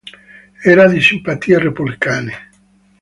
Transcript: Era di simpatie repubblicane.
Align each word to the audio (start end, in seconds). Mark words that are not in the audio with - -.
Era 0.63 0.87
di 0.87 0.99
simpatie 0.99 1.59
repubblicane. 1.59 2.35